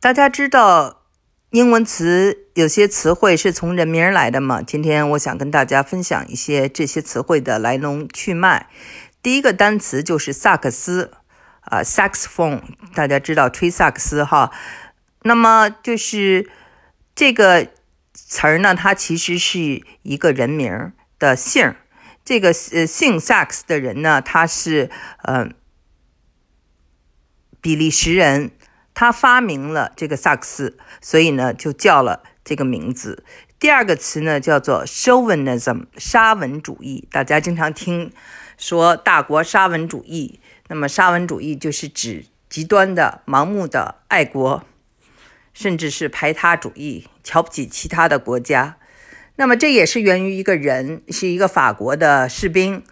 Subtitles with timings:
[0.00, 1.02] 大家知道
[1.50, 4.62] 英文词有些词汇是从人名来的吗？
[4.62, 8.68] 今天我想跟大家分享一些这些词汇的来龙去脉。
[9.22, 11.10] 第一个单词就是萨克斯，
[11.62, 12.62] 啊，saxophone，
[12.94, 14.52] 大家知道吹萨克斯哈。
[15.22, 16.48] 那么就是
[17.16, 17.66] 这个
[18.12, 21.74] 词儿呢，它其实是一个人名的姓。
[22.24, 24.90] 这个呃姓萨克斯的人呢，他是
[25.24, 25.48] 呃
[27.60, 28.52] 比利时人。
[29.00, 33.22] 他发明了这个萨克斯，所以呢就叫了这个名字。
[33.60, 37.06] 第二个词呢叫做 chauvinism，沙文主义。
[37.12, 38.12] 大家经常听
[38.56, 44.64] 说大国沙文主义，那么沙文主义就是指极端的、盲目的爱国，
[45.54, 48.78] 甚至是排他主义，瞧不起其他的国家。
[49.36, 52.82] 那么这也是源于一个人，是一个法国的士兵，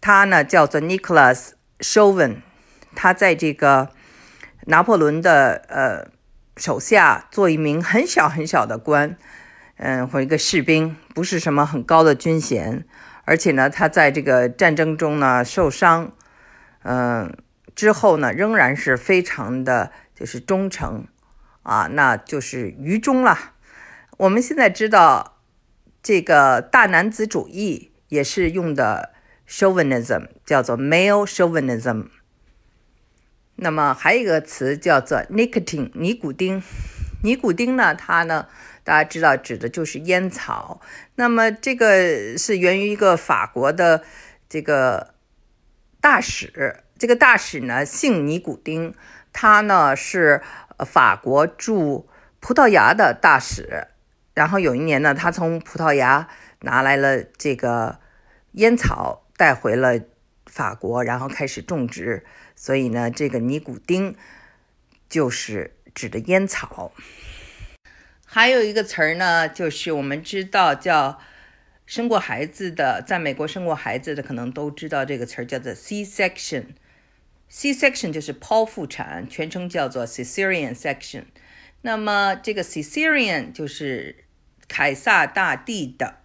[0.00, 2.38] 他呢叫做 Nicholas Chauvin，
[2.96, 3.90] 他在这个。
[4.66, 6.10] 拿破仑的呃
[6.56, 9.16] 手下做一名很小很小的官，
[9.76, 12.84] 嗯，或一个士兵，不是什么很高的军衔，
[13.24, 16.12] 而且呢，他在这个战争中呢受伤，
[16.82, 17.36] 嗯，
[17.74, 21.06] 之后呢仍然是非常的就是忠诚
[21.62, 23.52] 啊，那就是愚忠了。
[24.18, 25.38] 我们现在知道
[26.02, 29.12] 这个大男子主义也是用的
[29.48, 32.08] chauvinism，叫做 male chauvinism。
[33.62, 36.60] 那么还有一个词叫做 nicotine，尼古丁。
[37.22, 38.48] 尼古丁呢，它呢，
[38.82, 40.80] 大家知道指的就是烟草。
[41.14, 44.02] 那么这个是源于一个法国的
[44.48, 45.14] 这个
[46.00, 48.92] 大使，这个大使呢姓尼古丁，
[49.32, 50.42] 他呢是
[50.84, 52.08] 法国驻
[52.40, 53.86] 葡萄牙的大使。
[54.34, 56.26] 然后有一年呢，他从葡萄牙
[56.62, 58.00] 拿来了这个
[58.54, 60.00] 烟草，带回了
[60.46, 62.24] 法国，然后开始种植。
[62.64, 64.14] 所以呢，这个尼古丁
[65.08, 66.92] 就是指的烟草。
[68.24, 71.18] 还有一个词儿呢，就是我们知道叫
[71.86, 76.66] 生过孩子的，在美国生过孩子的可能都知道这个词儿叫做 C-section。
[77.48, 81.24] C-section 就是剖腹产，全称叫做 Cesarean section。
[81.80, 84.24] 那么这个 Cesarean 就是
[84.68, 86.18] 凯撒大帝的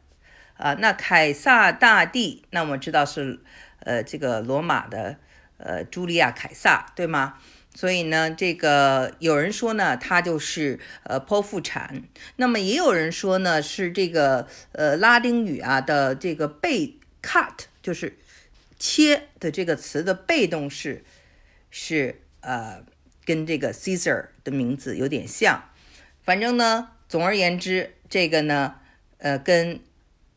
[0.57, 0.75] 啊。
[0.75, 3.39] 那凯撒大帝，那我们知道是
[3.79, 5.17] 呃这个罗马的。
[5.57, 7.39] 呃，茱莉亚·凯撒，对吗？
[7.75, 12.03] 所以呢，这个有人说呢，他就是呃剖腹产。
[12.37, 18.17] 那么也有人说呢，是这个呃拉丁语啊的这个被 cut，就是
[18.79, 21.03] 切的这个词的被动式
[21.69, 22.83] 是呃
[23.23, 25.69] 跟这个 Caesar 的名字有点像。
[26.23, 28.75] 反正呢，总而言之，这个呢，
[29.19, 29.79] 呃，跟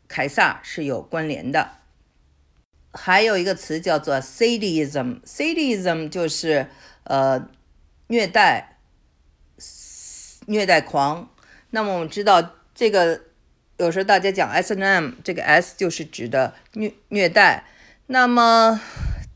[0.09, 1.80] 凯撒是有关联的。
[2.93, 6.67] 还有一个词叫做 sadism，sadism 就是
[7.05, 7.49] 呃
[8.09, 8.79] 虐待、
[10.47, 11.31] 虐待狂。
[11.71, 13.21] 那么我们知道这个，
[13.77, 17.65] 有时候大家讲 S N M，这个 S 就是指的虐虐待。
[18.07, 18.81] 那么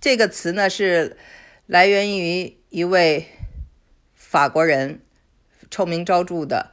[0.01, 1.17] 这个词呢是
[1.67, 3.29] 来源于一位
[4.15, 5.01] 法国人，
[5.71, 6.73] 臭名昭著的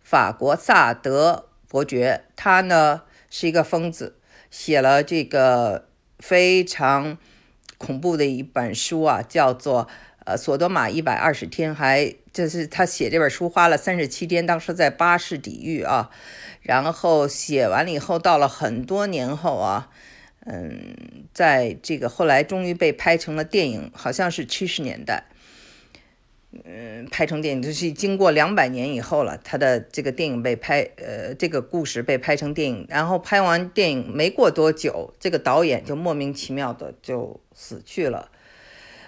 [0.00, 5.88] 法国萨德伯爵，他呢是一个疯子，写了这个。
[6.22, 7.18] 非常
[7.78, 9.86] 恐怖的一本书啊，叫做
[10.24, 16.10] 《呃索多玛一百二十天》，还就是他写这本书花了三十七天，当时在巴士底狱啊，
[16.62, 19.90] 然后写完了以后，到了很多年后啊，
[20.46, 20.94] 嗯，
[21.34, 25.24] 在这个后来终于被拍成了电影，好像是七十年代。
[26.64, 38.30] 嗯，拍成电影就是经过两百年以后了，他的这个电影被拍，呃，这个故事被拍成电影，然后拍完电影没过多久，这个导演就莫名其妙的就死去了。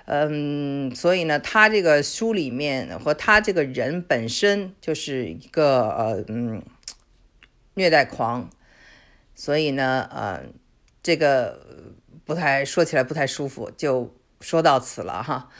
[0.07, 6.63] 嗯，所以呢，他这个书里面和他这个人本身就是一个呃嗯
[7.75, 8.49] 虐待狂，
[9.35, 10.45] 所以呢，呃，
[11.03, 11.61] 这个
[12.25, 15.51] 不太说起来不太舒服，就说到此了哈。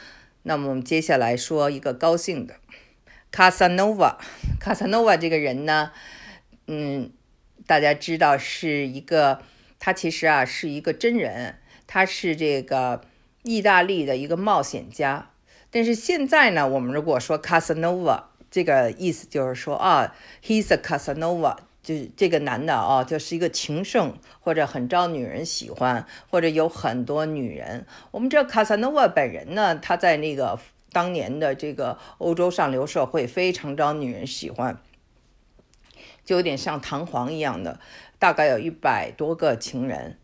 [0.45, 2.57] 那么我们接下来说一个高兴的，
[3.31, 4.19] 卡萨诺瓦。
[4.61, 5.91] 卡萨诺瓦这个人呢，
[6.67, 7.11] 嗯，
[7.67, 9.41] 大家知道是一个，
[9.79, 13.01] 他其实啊是一个真人，他是这个
[13.43, 15.31] 意大利的一个冒险家。
[15.71, 21.57] 但是现在呢，我们如果说卡萨诺瓦，这个意思就是说啊，he's a Casanova。
[21.85, 27.87] 就是这个男的啊，就是一个情圣，或者很招女人喜欢，或者有很多女人。
[28.11, 30.59] 我们知道卡萨诺瓦本人呢，他在那个
[30.91, 34.81] 当年的这个欧洲上流社会非常招女人喜欢，
[36.25, 37.79] 就有点像唐璜一样的，
[38.19, 40.19] 大概有一百多个情人。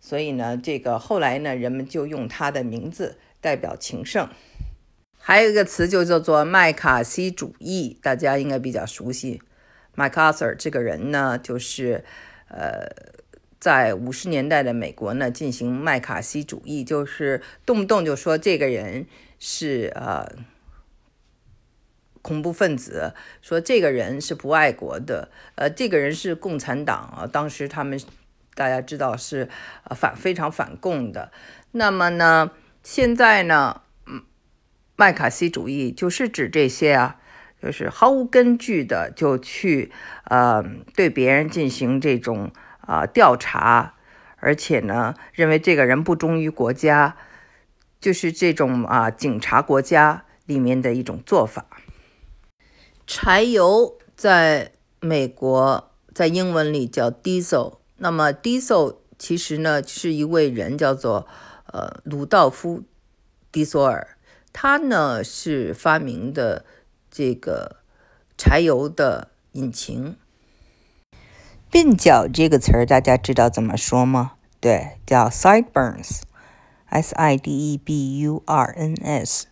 [0.00, 4.28] 所以呢，这个后来呢，人们就用他的名字代表情圣。
[5.18, 9.40] 还有一个词就叫做麦卡锡主义，大家应该比较熟悉。
[9.94, 12.04] MacArthur 这个人呢，就是
[12.48, 12.88] 呃，
[13.60, 19.06] 在五十年代的美国呢，进行麦卡锡主义，就是动不动就说这个人
[19.38, 20.26] 是呃
[22.22, 27.26] 恐怖分子，说这个人是不爱国的，呃，这个人是共产党啊。
[27.30, 28.00] 当时他们
[28.54, 29.48] 大家知道是
[29.84, 31.30] 呃反非常反共的。
[31.72, 32.52] 那么呢，
[32.82, 34.22] 现在呢，嗯，
[34.96, 37.18] 麦卡锡主义就是指这些啊。
[37.62, 39.92] 就是毫无根据的就去
[40.24, 40.64] 呃
[40.96, 42.50] 对别人进行这种
[42.80, 43.94] 啊调查，
[44.38, 47.16] 而且呢认为这个人不忠于国家，
[48.00, 51.66] 就是这种啊警察国家里面的一种做法。
[53.06, 61.28] 柴油在美国在英文里叫 diesel，那么 diesel 其实呢是一位人叫做
[61.66, 62.80] 呃鲁道夫·
[63.52, 64.16] 迪索尔，
[64.52, 66.64] 他呢是发明的。
[67.14, 67.76] 这个
[68.38, 70.16] 柴油的引擎，
[71.70, 74.32] 鬓角这个词儿大家知道怎么说吗？
[74.60, 79.46] 对，叫 sideburns，s i d e b u r n s。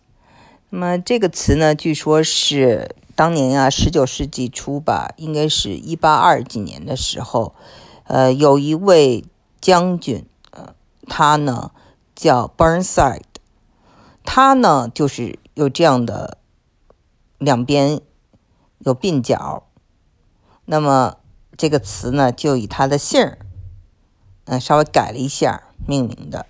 [0.71, 7.53] 那么这个词呢，据说是当年啊，十九世纪初吧，应该是一八二几年的时候，
[8.05, 9.23] 呃，有一位
[9.59, 10.73] 将军，呃，
[11.07, 11.69] 他呢
[12.15, 13.21] 叫 Burnside，
[14.23, 16.39] 他呢就是有这样的。
[17.41, 17.99] 两边
[18.77, 19.63] 有鬓角，
[20.65, 21.17] 那么
[21.57, 23.39] 这个词呢，就以他的姓儿，
[24.45, 26.45] 嗯，稍微改了一下命名的。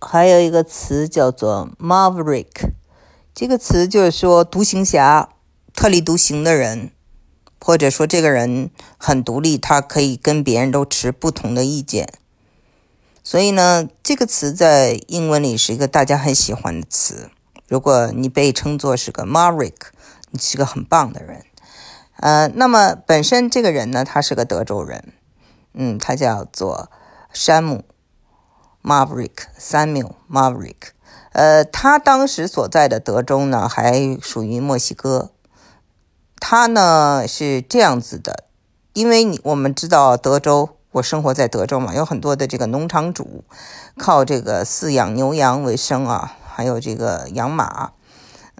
[0.00, 2.74] 还有一个词叫做 Maverick，
[3.34, 5.30] 这个词就是说独行侠、
[5.74, 6.92] 特立独行的人，
[7.60, 12.08] 或者说这个人很独立，他可以跟别人都持不同的意见。
[13.24, 17.30] 所以呢，这个词在英文里是一个大家很喜欢的词。
[17.74, 19.74] 如果你被称作是个 Maverick，
[20.30, 21.44] 你是个很棒的人。
[22.18, 25.12] 呃，那么本身这个人呢，他是个德州人，
[25.72, 26.88] 嗯，他叫做
[27.32, 27.82] 山姆
[28.84, 30.92] Maverick，Samuel Maverick。
[31.32, 35.32] 呃，他当时所在的德州呢，还属于墨西哥。
[36.38, 38.44] 他呢是这样子的，
[38.92, 43.42] 因为你我们知道德州，我生活在德州嘛，有很多的这个农场主
[43.98, 46.36] 靠这个饲养牛羊为生啊。
[46.56, 47.90] 还有这个养马，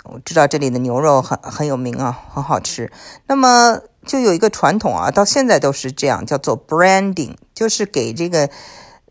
[0.02, 2.90] 我知道这里的牛肉很很有名啊，很好吃。
[3.28, 8.50] 那么就有一个传统啊，到现在都是这样，叫做 branding，就是给这个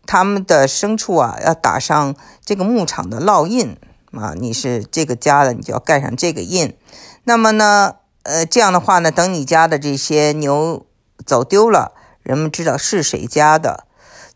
[0.04, 2.14] 他们的牲畜啊要打上
[2.44, 3.74] 这个牧场的烙印
[4.12, 6.76] 啊，你是这个家的，你就要盖上这个印。
[7.24, 7.94] 那么呢，
[8.24, 10.84] 呃，这样的话呢，等你家的这些牛
[11.24, 11.92] 走丢了，
[12.22, 13.86] 人们知道是谁家的。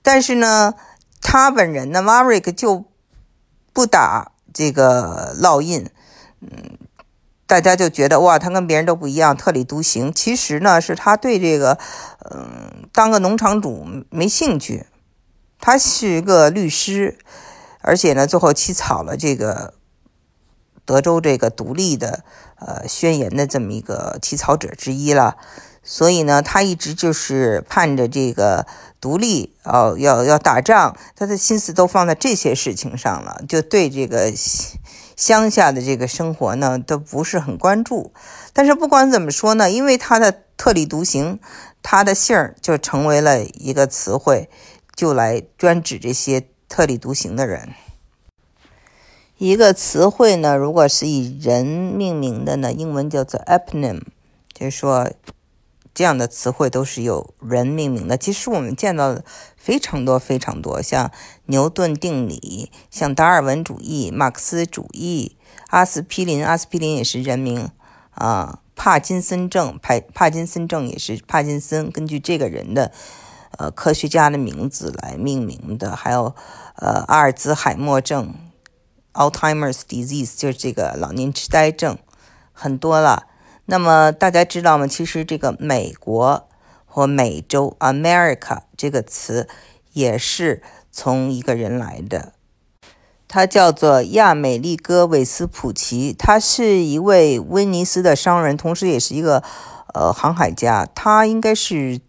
[0.03, 0.73] 但是呢，
[1.21, 2.87] 他本人呢，Maric 就
[3.75, 4.33] 不打。
[4.59, 5.89] 这个烙印，
[6.41, 6.77] 嗯，
[7.47, 10.13] 大家就觉得哇，他跟别人都不一样，特立独行。
[10.13, 11.79] 其实呢，是他对这个，
[12.29, 14.87] 嗯，当个农场主没兴趣。
[15.61, 17.19] 他是一个律师，
[17.83, 19.75] 而且呢，最后起草了这个
[20.85, 22.25] 德州这个独立的
[22.57, 25.37] 呃宣言的这么一个起草者之一了。
[25.85, 28.67] 所以呢，他一直就是盼着这个
[29.01, 34.33] 独立，哦，要要打仗，他的心思都放在这些事情上了，就对这个
[35.17, 38.13] 乡下的这个生活呢，都不是很关注。
[38.53, 41.39] 但是不管怎么说呢，因为他的特立独行，
[41.81, 44.51] 他的姓儿就成为了一个词汇，
[44.97, 47.75] 就来专指这些特立独行的人。
[49.37, 54.01] 一个词汇呢，如果是以人命名的呢，英文叫做 eponym，
[54.53, 55.09] 就是说。
[55.99, 58.17] 这样的词汇都是由人命名的。
[58.17, 59.25] 其实我们见到的
[59.57, 61.11] 非常多非常多，像
[61.47, 65.37] 牛顿定理，像达尔文主义、马克思主义、
[65.71, 67.73] 阿司匹林，阿司匹林也是人名
[68.13, 68.61] 啊。
[68.77, 72.93] 帕金森症，帕帕金森症也是帕金森根据这个人的
[73.57, 75.97] 呃科学家的名字来命名的。
[75.97, 76.33] 还有
[76.77, 78.33] 呃阿尔兹海默症
[79.15, 81.99] ，Alzheimer's disease 就是这个老年痴呆症，
[82.53, 83.25] 很多了。
[83.71, 84.87] 那么大家知道吗？
[84.87, 86.49] 其实这个美国
[86.87, 89.47] 或美洲 （America） 这个词
[89.93, 92.33] 也是从一个人来的，
[93.29, 99.43] 他叫做亚美利哥·韦斯普奇，他是一位威尼斯的商人，同时也是一个
[99.93, 100.89] 呃航海家。
[100.95, 102.01] 他应该是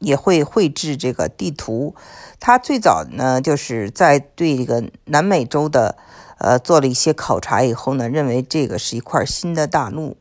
[0.00, 1.94] 也会绘制这个地图。
[2.38, 5.96] 他最早呢，就是在对这个南美洲的
[6.36, 10.18] 呃做了一些考察以后呢，认为这个是一块新的大陆。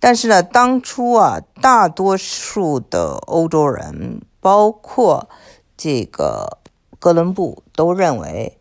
[0.00, 5.28] 但是呢，当初啊，大多数的欧洲人，包括
[5.76, 6.58] 这个
[6.98, 8.58] 哥伦布，都认为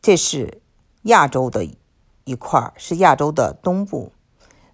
[0.00, 0.62] 这是
[1.02, 1.66] 亚洲的
[2.24, 4.12] 一块儿，是亚洲的东部。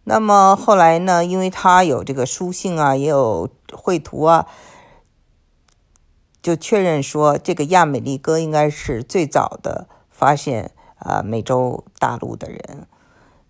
[0.05, 4.47] 那么后来呢，因为他有这个书信啊，也有绘图啊，
[6.41, 12.87] 就确认说这个亚美利哥应该是最早的发现啊美洲大陆的人，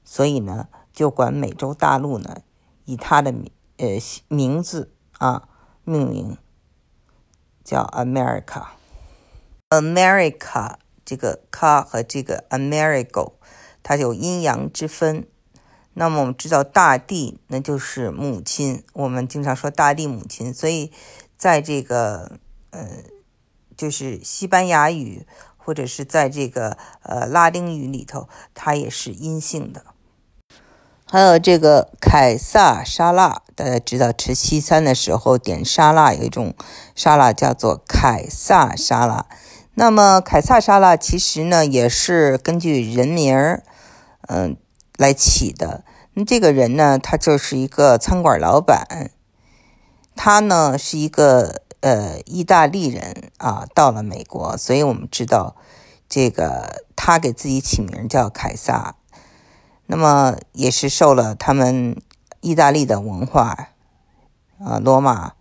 [0.02, 0.68] 所以呢，
[1.00, 2.42] 就管美洲大陆呢
[2.84, 3.86] 以他的名呃
[4.28, 5.48] 名字啊
[5.82, 6.36] 命名，
[7.64, 8.66] 叫 America。
[9.70, 13.32] America 这个 ca 和这个 Amerigo，
[13.82, 15.26] 它有阴阳之分。
[15.94, 20.92] 那么我们知道大地那就是母亲，我们经常说大地母亲，所以
[21.38, 22.38] 在这个
[22.72, 23.04] 呃，
[23.74, 25.26] 就是西班牙语
[25.56, 29.86] 或者是在这个呃拉丁语里头，它也是阴性的。
[31.10, 36.54] 还有这个凯撒沙拉，大家知道吃西餐的时候点沙拉有一种
[36.94, 39.26] 沙拉叫做凯撒沙拉。
[39.74, 43.62] 那么凯撒沙拉其实呢也是根据人名儿，
[44.28, 44.56] 嗯。
[44.98, 49.10] 来起的，那这个人呢，他就是一个餐馆老板，
[50.14, 55.56] 他呢是一个呃意大利人啊，到了美国，所以我们知道
[56.06, 58.96] 这个他给自己起名叫凯撒，
[59.90, 62.00] 那么也是受了他们
[62.40, 63.70] 意大利的文化
[64.60, 65.32] 啊，罗马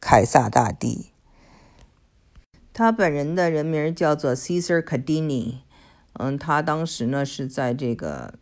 [0.00, 1.12] 凯撒大帝，
[2.72, 5.58] 他本人的人名叫做 Caesar Cadini，
[6.14, 8.34] 嗯，他当时呢是在这个。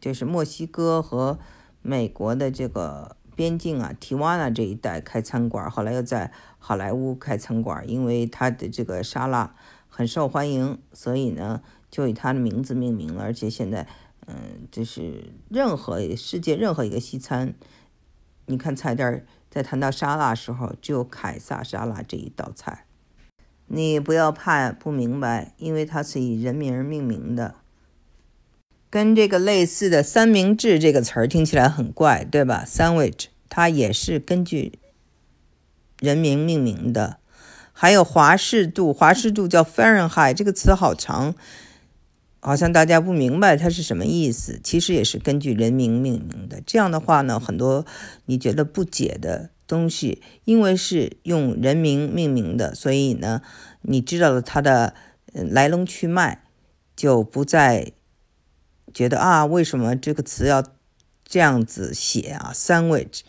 [0.00, 1.40] 就是墨西哥和
[1.82, 9.56] 美国的这个边境啊，提瓦纳这一带开餐馆，后来又在好莱坞开餐馆，因为他的这个沙拉
[9.88, 13.24] 很受欢迎，所以呢就以他的名字命名了。
[13.24, 13.88] 而且现在，
[14.28, 17.54] 嗯，就是任何世界任何一个西餐，
[18.46, 22.84] 你看菜单在谈到沙拉的时候，只有凯撒沙拉这一道菜。
[23.66, 27.56] 你不要怕不明白，因为它是以人名命名的。
[28.90, 34.78] 跟这个类似的“三明治”这个词儿听起来很怪，对吧？Sandwich 它也是根据
[36.00, 37.18] 人名命名的。
[37.72, 41.34] 还有华氏度，华氏度叫 Fahrenheit，这个词好长，
[42.40, 44.60] 好像大家不明白它是什么意思。
[44.62, 46.60] 其实也是根据人名命名的。
[46.66, 47.84] 这样的话呢，很多
[48.26, 53.42] 你觉得不解的东西，因为是用人名命名的，所以呢，
[53.82, 54.94] 你知道了它的
[55.32, 56.42] 来龙去脉，
[56.96, 57.92] 就不再。
[58.94, 60.64] 觉得啊，为什么这个词要
[61.22, 63.20] 这样子写啊？Sandwich，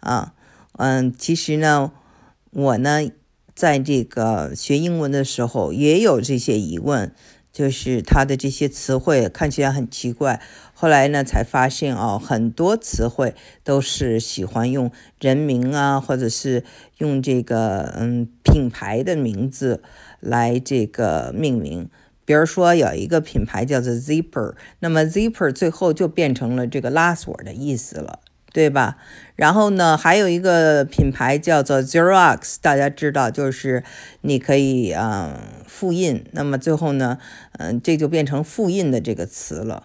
[0.00, 0.34] 啊，
[0.72, 1.92] 嗯，其实呢，
[2.50, 3.10] 我呢，
[3.54, 7.12] 在这个学英文的时候也有这些疑问，
[7.58, 10.40] 就是它的这些词汇看起来很奇怪。
[10.72, 13.34] 后来呢，才发现哦，很多词汇
[13.64, 16.62] 都是喜欢用人名啊，或者是
[16.98, 19.82] 用这个嗯品牌的名字
[20.20, 21.90] 来这个命名。
[22.24, 28.20] 比如说有一个品牌叫做 Zipper，那么 Zipper 最后就变成了这个拉锁的意思了，
[28.58, 28.96] 对吧？
[29.36, 33.84] 然后呢，还有一个品牌叫做 Xerox，大家知道就是
[34.22, 35.32] 你可以嗯
[35.64, 37.18] 复印，那么最后呢，
[37.52, 39.84] 嗯这就变成复印的这个词了。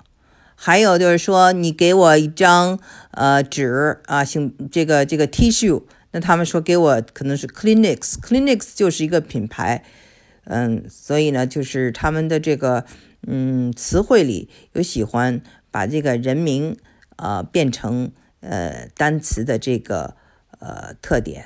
[0.56, 2.80] 还有就是说你给我一张
[3.12, 9.84] 呃纸啊，行这个这个 tissue，那他们说给我可能是 Clinics，Clinics 就是一个品牌。
[10.46, 12.86] 嗯，所以呢，就是他们的这个
[13.28, 16.76] 嗯词汇里有喜欢把这个人名
[17.18, 18.12] 呃变成
[18.44, 20.16] 呃单词的这个
[20.60, 21.46] 呃特点。